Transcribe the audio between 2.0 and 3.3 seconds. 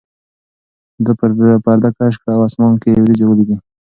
کړه او اسمان کې یې وریځې